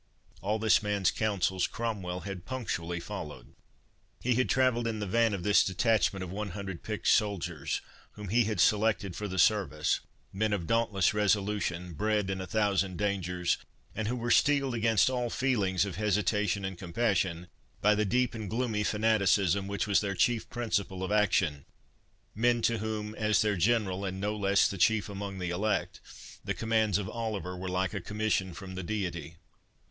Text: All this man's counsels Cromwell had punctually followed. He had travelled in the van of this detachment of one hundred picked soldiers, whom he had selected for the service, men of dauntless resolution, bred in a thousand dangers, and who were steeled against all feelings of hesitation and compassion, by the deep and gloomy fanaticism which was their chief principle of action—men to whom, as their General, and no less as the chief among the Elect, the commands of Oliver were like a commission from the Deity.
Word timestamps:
All 0.41 0.57
this 0.57 0.81
man's 0.81 1.11
counsels 1.11 1.67
Cromwell 1.67 2.21
had 2.21 2.43
punctually 2.43 2.99
followed. 2.99 3.53
He 4.19 4.33
had 4.33 4.49
travelled 4.49 4.87
in 4.87 4.97
the 4.97 5.05
van 5.05 5.31
of 5.31 5.43
this 5.43 5.63
detachment 5.63 6.23
of 6.23 6.31
one 6.31 6.49
hundred 6.57 6.81
picked 6.81 7.07
soldiers, 7.07 7.81
whom 8.13 8.29
he 8.29 8.45
had 8.45 8.59
selected 8.59 9.15
for 9.15 9.27
the 9.27 9.37
service, 9.37 9.99
men 10.33 10.53
of 10.53 10.65
dauntless 10.65 11.13
resolution, 11.13 11.93
bred 11.93 12.31
in 12.31 12.41
a 12.41 12.47
thousand 12.47 12.97
dangers, 12.97 13.59
and 13.93 14.07
who 14.07 14.15
were 14.15 14.31
steeled 14.31 14.73
against 14.73 15.07
all 15.07 15.29
feelings 15.29 15.85
of 15.85 15.97
hesitation 15.97 16.65
and 16.65 16.79
compassion, 16.79 17.47
by 17.79 17.93
the 17.93 18.03
deep 18.03 18.33
and 18.33 18.49
gloomy 18.49 18.83
fanaticism 18.83 19.67
which 19.67 19.85
was 19.85 20.01
their 20.01 20.15
chief 20.15 20.49
principle 20.49 21.03
of 21.03 21.11
action—men 21.11 22.63
to 22.63 22.79
whom, 22.79 23.13
as 23.13 23.43
their 23.43 23.55
General, 23.55 24.03
and 24.03 24.19
no 24.19 24.35
less 24.35 24.63
as 24.63 24.69
the 24.69 24.79
chief 24.79 25.09
among 25.09 25.37
the 25.37 25.51
Elect, 25.51 26.01
the 26.43 26.55
commands 26.55 26.97
of 26.97 27.07
Oliver 27.07 27.55
were 27.55 27.69
like 27.69 27.93
a 27.93 28.01
commission 28.01 28.55
from 28.55 28.73
the 28.73 28.81
Deity. 28.81 29.35